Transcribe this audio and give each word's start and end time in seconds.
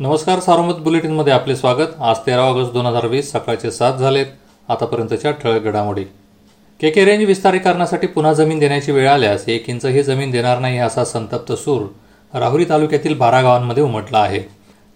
नमस्कार 0.00 0.40
सारोमत 0.40 0.80
बुलेटिनमध्ये 0.84 1.32
आपले 1.32 1.54
स्वागत. 1.56 1.92
आज 2.00 2.16
तेरा 2.26 2.42
ऑगस्ट 2.42 2.72
दोन 2.72 2.86
हजार 2.86 3.06
वीस 3.06 3.30
सकाळचे 3.32 3.70
सात 3.70 3.98
झालेत. 3.98 4.26
आतापर्यंतच्या 4.68 5.30
ठळक 5.32 5.62
घडामोडी. 5.62 6.02
के 6.80 6.90
के 6.90 7.04
रेंज 7.04 7.24
विस्तारीकरणासाठी 7.24 8.06
पुन्हा 8.06 8.32
जमीन 8.32 8.58
देण्याची 8.58 8.92
वेळ 8.92 9.08
आल्यास 9.08 9.48
एक 9.48 9.68
इंचही 9.70 10.02
जमीन 10.02 10.30
देणार 10.30 10.58
नाही 10.60 10.78
असा 10.78 11.04
संतप्त 11.04 11.52
सूर 11.52 11.86
राहुरी 12.32 12.64
तालुक्यातील 12.68 13.14
बारा 13.18 13.40
गावांमध्ये 13.42 13.82
उमटला 13.82 14.18
आहे. 14.18 14.40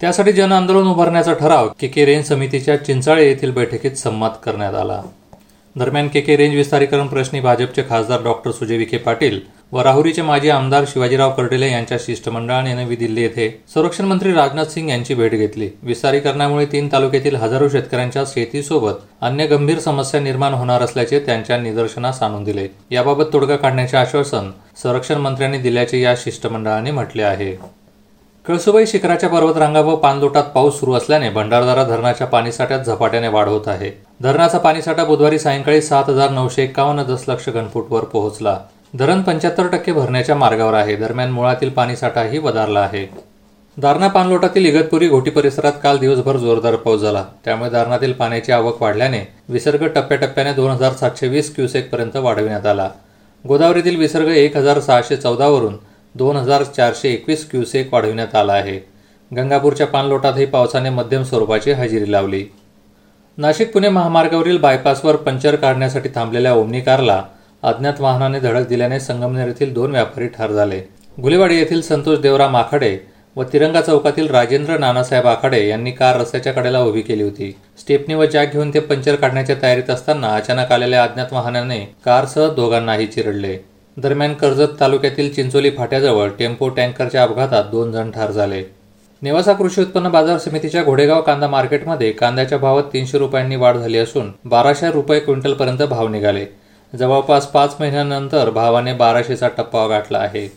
त्यासाठी 0.01 0.33
जन 0.33 0.53
आंदोलन 0.53 0.89
उभारण्याचा 0.89 1.33
ठराव 1.33 1.69
के 1.81 1.89
के 1.89 2.05
रेंज 2.05 2.25
समितीच्या 2.29 2.77
चिंचाळे 2.85 3.27
येथील 3.29 3.53
बैठकीत 3.53 3.97
संमत 3.97 4.37
करण्यात 4.45 4.75
आला. 4.75 5.01
दरम्यान 5.77 6.09
के 6.09 6.21
के 6.21 6.37
रेंज 6.37 6.55
विस्तारीकरण 6.55 7.07
प्रश्नी 7.07 7.41
भाजपचे 7.41 7.83
खासदार 7.89 8.23
डॉक्टर 8.23 8.51
सुजय 8.51 8.77
विखे 8.77 8.99
पाटील 8.99 9.41
व 9.73 9.81
राहुरीचे 9.81 10.23
माजी 10.23 10.49
आमदार 10.51 10.85
शिवाजीराव 10.89 11.31
कर्डिले 11.31 11.71
यांच्या 11.71 11.97
शिष्टमंडळाने 12.01 12.73
नवी 12.75 12.97
दिल्ली 12.97 13.23
येथे 13.23 13.49
संरक्षण 13.75 14.05
मंत्री 14.05 14.33
राजनाथ 14.33 14.65
सिंग 14.65 14.89
यांची 14.89 15.15
भेट 15.15 15.33
घेतली. 15.33 15.69
विस्तारीकरणामुळे 15.83 16.65
तीन 16.67 16.89
तालुक्यातील 16.93 17.37
हजारो 17.37 17.69
शेतकऱ्यांच्या 17.69 18.23
शेतीसोबत 18.27 18.95
अन्य 19.21 19.47
गंभीर 19.47 19.79
समस्या 19.79 20.21
निर्माण 20.21 20.55
होणार 20.55 20.83
असल्याचे 20.83 21.21
त्यांच्या 21.21 21.59
निदर्शनास 21.59 22.23
आणून 22.23 22.45
दिले. 22.45 22.67
याबाबत 22.91 23.33
तोडगा 23.33 23.57
काढण्याचे 23.57 23.97
आश्वासन 23.97 24.51
संरक्षण 24.83 25.19
मंत्र्यांनी 25.19 25.59
दिल्याचे 25.59 26.01
या 26.01 26.15
शिष्टमंडळाने 26.17 26.91
म्हटले 26.91 27.23
आहे. 27.23 27.53
कळसुबाई 28.47 28.87
शिखराच्या 28.87 29.29
पर्वतरांगा 29.29 29.81
व 29.81 29.95
पाणलोटात 29.97 30.45
पाऊस 30.45 30.81
सुरू 30.81 30.93
असल्याने 30.93 31.31
भंडारदारा 31.31 31.85
धरणाच्या 31.85 32.27
पाणीसाठ्यात 32.27 32.85
झपाट्याने 32.85 33.29
वाढ 33.29 33.49
होत 33.49 33.69
आहे. 33.69 33.91
धरणाचा 34.23 34.59
पाणीसाठा 34.59 35.05
बुधवारी 35.05 35.39
सायंकाळी 35.39 35.81
सात 35.81 36.05
हजार 36.09 36.31
नऊशे 36.31 36.63
एकावन्न 36.63 37.03
दशलक्ष 37.03 37.49
घनफूटवर 37.49 38.05
पोहोचला. 38.05 38.59
धरण 38.95 39.21
पंच्याहत्तर 39.23 39.67
टक्के 39.67 39.93
भरण्याच्या 39.93 40.35
मार्गावर 40.37 40.75
आहे. 40.75 40.97
दरम्यान 40.97 41.31
मुळातील 41.31 41.71
पाणीसाठाही 41.71 42.39
वधारला 42.39 42.81
आहे. 42.81 43.07
दारणा 43.77 44.09
पाणलोटातील 44.09 44.67
इगतपुरी 44.67 45.09
घोटी 45.09 45.31
परिसरात 45.31 45.73
काल 45.83 45.99
दिवसभर 45.99 46.37
जोरदार 46.37 46.77
पाऊस 46.77 47.01
झाला. 47.01 47.25
त्यामुळे 47.45 47.71
दारणातील 47.71 48.13
पाण्याची 48.13 48.53
आवक 48.53 48.83
वाढल्याने 48.83 49.21
विसर्ग 49.49 49.87
टप्प्याटप्प्याने 49.87 50.53
दोन 50.53 50.71
हजार 50.71 50.93
सातशे 50.93 51.29
वीस 51.29 51.55
क्युसेक 51.55 51.91
पर्यंत 51.91 52.17
वाढविण्यात 52.17 52.67
आला. 52.67 52.91
गोदावरीतील 53.49 53.97
विसर्ग 53.97 54.29
एक 54.29 54.57
हजार 54.57 54.81
सहाशे 54.81 55.17
चौदावरून 55.17 55.77
दोन 56.15 56.37
हजार 56.37 56.63
चारशे 56.63 57.09
एकवीस 57.09 57.51
क्युसेक 57.51 57.95
वाढविण्यात 57.95 58.35
आला 58.35 58.53
आहे. 58.53 58.79
गंगापूरच्या 59.37 59.87
पाणलोटातही 59.87 60.47
पावसाने 60.47 60.91
मध्यम 60.91 61.23
स्वरूपाची 61.23 61.73
हजेरी 61.73 62.13
लावली. 62.13 62.45
नाशिक 63.39 63.73
पुणे 63.73 63.89
महामार्गावरील 63.89 64.59
बायपासवर 64.59 65.17
पंचर 65.17 65.57
काढण्यासाठी 65.57 66.09
थांबलेल्या 66.15 66.55
ओमनी 66.55 66.81
कारला 66.81 67.23
अज्ञात 67.63 68.01
वाहनाने 68.01 68.39
धडक 68.41 68.67
दिल्याने 68.69 68.99
संगमनेर 69.01 69.47
येथील 69.47 69.73
दोन 69.75 69.91
व्यापारी 69.91 70.27
ठार 70.27 70.53
झाले. 70.53 70.81
गुलेवाडी 71.23 71.57
येथील 71.57 71.81
संतोष 71.83 72.19
देवराम 72.19 72.57
आखाडे 72.57 72.97
व 73.37 73.43
तिरंगा 73.43 73.81
चौकातील 73.81 74.29
राजेंद्र 74.29 74.77
नानासाहेब 74.79 75.27
आखाडे 75.27 75.67
यांनी 75.69 75.91
कार 75.91 76.17
रस्त्याच्या 76.17 76.53
कडेला 76.53 76.81
उभी 76.81 77.01
केली 77.01 77.23
होती. 77.23 77.51
स्टेपनी 77.79 78.15
व 78.15 78.25
जॅक 78.25 78.53
घेऊन 78.53 78.71
ते 78.75 78.81
पंचर 78.81 79.15
काढण्याच्या 79.15 79.57
तयारीत 79.63 79.91
असताना 79.91 80.35
अचानक 80.35 80.73
आलेल्या 80.73 81.03
अज्ञात 81.05 81.33
वाहनाने 81.33 81.79
कारसह 82.05 82.49
दोघांनाही 82.49 83.07
चिरडले. 83.07 83.57
दरम्यान 83.97 84.35
कर्जत 84.35 84.81
तालुक्यातील 84.81 85.33
चिंचोली 85.35 85.71
फाट्याजवळ 85.71 86.29
टेम्पो 86.39 86.69
टँकरच्या 86.69 87.23
अपघातात 87.23 87.65
दोन 87.65 87.93
जण 87.93 88.11
ठार 88.11 88.31
झाले. 88.31 88.63
नेवासा 89.23 89.53
कृषी 89.53 89.81
उत्पन्न 89.81 90.09
बाजार 90.09 90.39
समितीच्या 90.39 90.83
घोडेगाव 90.83 91.21
कांदा 91.21 91.49
मार्केटमध्ये 91.49 92.11
कांद्याच्या 92.13 92.59
भावात 92.59 92.85
तीनशे 92.93 93.19
रुपयांनी 93.19 93.57
वाढ 93.57 93.77
झाली 93.77 93.99
असून 93.99 94.33
बाराशे 94.45 94.91
रुपये 94.91 95.21
क्विंटलपर्यंत 95.21 95.83
भाव 95.83 96.09
निघाले. 96.09 96.45
जवळपास 96.99 97.47
पाच 97.47 97.77
महिन्यानंतर 97.81 98.51
भावाने 98.51 98.93
बाराशेचा 98.93 99.49
टप्पा 99.49 99.87
गाठला 99.87 100.19
आहे. 100.19 100.53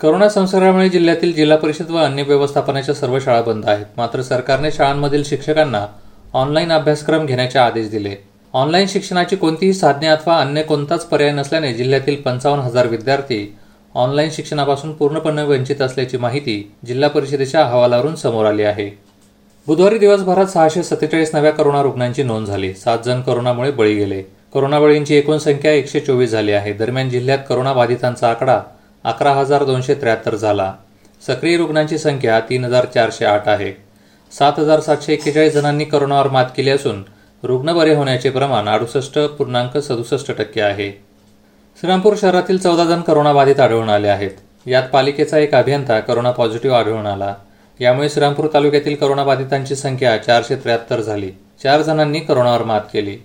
करोना 0.00 0.28
संसर्गामुळे 0.28 0.88
जिल्ह्यातील 0.88 1.32
जिल्हा 1.34 1.58
परिषद 1.58 1.90
व 1.90 1.96
अन्य 1.96 2.22
व्यवस्थापनाच्या 2.22 2.94
सर्व 2.94 3.18
शाळा 3.18 3.42
बंद 3.42 3.64
आहेत. 3.66 3.86
मात्र 3.96 4.22
सरकारने 4.22 4.70
शाळांमधील 4.70 5.24
शिक्षकांना 5.24 5.86
ऑनलाईन 6.34 6.72
अभ्यासक्रम 6.72 7.26
घेण्याचे 7.26 7.58
आदेश 7.58 7.90
दिले. 7.90 8.14
ऑनलाईन 8.54 8.86
शिक्षणाची 8.86 9.36
कोणतीही 9.36 9.72
साधने 9.72 10.06
अथवा 10.06 10.40
अन्य 10.40 10.62
कोणताच 10.62 11.04
पर्याय 11.04 11.32
नसल्याने 11.32 11.74
जिल्ह्यातील 11.74 12.16
पंचावन्न 12.16 12.62
हजार 12.62 12.86
विद्यार्थी 12.86 13.56
ऑनलाईन 13.94 14.30
शिक्षणापासून 14.32 14.92
पूर्णपणे 14.92 15.42
वंचित 15.42 15.82
असल्याची 15.82 16.16
माहिती 16.16 16.72
जिल्हा 16.86 17.08
परिषदेच्या 17.08 17.62
अहवालावरून 17.62 18.14
समोर 18.14 18.46
आली 18.46 18.62
आहे. 18.62 18.98
बुधवारी 19.66 19.98
दिवसभरात 19.98 20.46
सहाशे 20.46 20.82
सत्तेचाळीस 20.82 21.34
नव्या 21.34 21.50
करोना 21.50 21.82
रुग्णांची 21.82 22.22
नोंद 22.22 22.46
झाली. 22.46 22.74
सात 22.74 22.98
जण 23.04 23.20
करोनामुळे 23.20 23.70
बळी 23.70 23.94
गेले. 23.94 24.22
कोरोनाबळींची 24.52 25.14
एकूण 25.14 25.38
संख्या 25.38 25.72
एकशे 25.72 26.00
चोवीस 26.00 26.30
झाली 26.30 26.52
आहे. 26.52 26.72
दरम्यान 26.72 27.10
जिल्ह्यात 27.10 27.38
कोरोनाबाधितांचा 27.48 28.30
आकडा 28.30 28.60
अकरा 29.04 29.32
हजार 29.32 29.64
दोनशे 29.64 29.94
त्र्याहत्तर 29.94 30.34
झाला. 30.34 30.72
सक्रिय 31.26 31.56
रुग्णांची 31.56 31.98
संख्या 31.98 32.40
तीन 32.40 32.64
हजार 32.64 32.84
चारशे 32.84 33.24
आठ 33.24 33.48
आहे. 33.48 33.72
सात 34.32 34.52
हजार 34.58 34.80
सातशे 34.80 35.12
एक्केचाळीस 35.12 35.54
जणांनी 35.54 35.84
करोनावर 35.84 36.28
मात 36.28 36.44
केली 36.56 36.70
असून 36.70 37.02
रुग्ण 37.42 37.72
बरे 37.72 37.94
होण्याचे 37.94 38.30
प्रमाण 38.30 38.68
अडुसष्ट 38.68 39.18
पूर्णांक 39.18 39.78
सदुसष्ट 39.78 40.32
टक्के 40.38 40.60
आहे. 40.60 40.90
श्रीरामपूर 41.80 42.14
शहरातील 42.20 42.58
चौदा 42.58 42.84
जण 42.84 43.00
करोनाबाधित 43.00 43.60
आढळून 43.60 43.88
आले 43.88 44.08
आहेत. 44.08 44.30
यात 44.66 44.82
पालिकेचा 44.92 45.38
एक 45.38 45.54
अभियंता 45.54 46.00
करोना 46.00 46.30
पॉझिटिव्ह 46.30 46.76
आढळून 46.76 47.06
आला. 47.06 47.34
यामुळे 47.80 48.08
श्रीरामपूर 48.08 48.46
तालुक्यातील 48.54 48.94
करोनाबाधितांची 48.94 49.76
संख्या 49.76 50.16
चारशे 50.16 50.56
त्र्याहत्तर 50.56 51.00
झाली. 51.00 51.30
चार 51.62 51.82
जणांनी 51.82 52.20
करोनावर 52.20 52.62
मात 52.62 52.80
केली. 52.92 53.16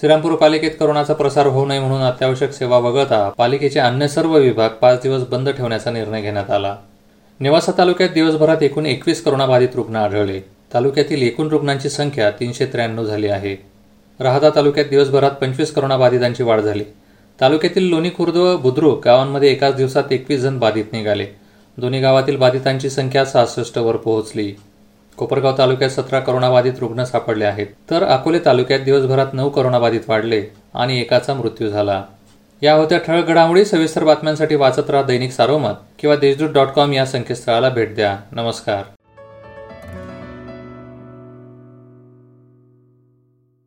श्रीरामपूर 0.00 0.34
पालिकेत 0.34 0.70
करोनाचा 0.80 1.14
प्रसार 1.14 1.46
होऊ 1.46 1.66
नये 1.66 1.80
म्हणून 1.80 2.02
अत्यावश्यक 2.02 2.52
सेवा 2.52 2.78
वगळता 2.78 3.28
पालिकेचे 3.38 3.80
अन्य 3.80 4.08
सर्व 4.08 4.36
विभाग 4.38 4.68
पाच 4.68 5.00
दिवस 5.02 5.22
बंद 5.28 5.48
ठेवण्याचा 5.48 5.90
निर्णय 5.90 6.20
घेण्यात 6.20 6.50
आला. 6.50 6.76
नेवासा 7.40 7.72
तालुक्यात 7.78 8.08
दिवसभरात 8.08 8.62
एकूण 8.62 8.86
एकवीस 8.86 9.24
करोनाबाधित 9.24 9.68
रुग्ण 9.74 9.96
आढळले. 9.96 10.40
तालुक्यातील 10.74 11.22
एकूण 11.22 11.48
रुग्णांची 11.48 11.88
संख्या 11.88 12.30
तीनशे 12.30 12.66
त्र्याण्णव 12.66 13.04
झाली 13.04 13.28
आहे. 13.28 13.56
राहता 14.20 14.50
तालुक्यात 14.50 14.86
दिवसभरात 14.86 15.30
पंचवीस 15.30 15.74
करोनाबाधितांची 15.74 16.42
वाढ 16.42 16.60
झाली. 16.60 16.84
तालुक्यातील 17.40 17.88
लोणी 17.88 18.10
खुर्द 18.10 18.36
व 18.36 18.56
बुद्रुक 18.56 19.04
गावांमध्ये 19.04 19.50
एकाच 19.50 19.74
दिवसात 19.74 20.04
एकवीस 20.10 20.40
जण 20.40 20.58
बाधित 20.58 20.84
निघाले. 20.92 21.26
दोन्ही 21.78 22.00
गावातील 22.00 22.36
बाधितांची 22.36 22.90
संख्या 22.90 23.24
सहासष्ट 23.24 23.78
वर 23.78 23.96
पोहोचली. 23.96 24.52
कोपरगाव 25.22 25.58
तालुक्यात 25.58 25.90
सतरा 25.90 26.20
करोनाबाधित 26.20 26.72
रुग्ण 26.80 27.04
सापडले 27.04 27.44
आहेत. 27.44 27.66
तर 27.90 28.02
अकोले 28.02 28.38
तालुक्यात 28.38 28.80
दिवसभरात 28.80 29.26
नऊ 29.32 29.48
करोनाबाधित 29.48 30.00
वाढले 30.08 30.42
आणि 30.74 31.00
एकाचा 31.00 31.34
मृत्यू 31.34 31.68
झाला. 31.68 32.02
या 32.62 32.74
होत्या 32.74 32.98
ठळक 32.98 33.26
घडामोडी 33.26 33.64
सविस्तर 33.64 34.04
बातम्यांसाठी 34.04 34.54
वाचत 34.54 34.90
राहा 34.90 35.02
दैनिक 35.02 35.32
सारोमत 35.32 35.74
किंवा 35.98 36.16
देशदूत 36.16 36.50
डॉट 36.50 36.66
कॉम 36.66 36.92
या 36.92 37.06
संकेतस्थळाला 37.06 37.68
भेट 37.68 37.94
द्या. 37.94 38.16
नमस्कार. 38.32 39.01